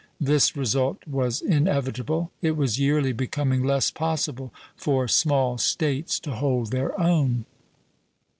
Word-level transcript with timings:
This 0.19 0.55
result 0.57 0.97
was 1.05 1.41
inevitable; 1.43 2.31
it 2.41 2.57
was 2.57 2.79
yearly 2.79 3.11
becoming 3.11 3.63
less 3.63 3.91
possible 3.91 4.51
for 4.75 5.07
small 5.07 5.59
States 5.59 6.19
to 6.21 6.31
hold 6.31 6.71
their 6.71 6.99
own. 6.99 7.45